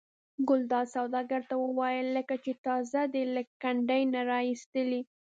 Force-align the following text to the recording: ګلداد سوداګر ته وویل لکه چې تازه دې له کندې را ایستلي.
ګلداد 0.47 0.87
سوداګر 0.95 1.41
ته 1.49 1.55
وویل 1.65 2.07
لکه 2.17 2.35
چې 2.43 2.51
تازه 2.65 3.01
دې 3.13 3.23
له 3.33 3.41
کندې 3.61 4.01
را 4.29 4.39
ایستلي. 4.49 5.01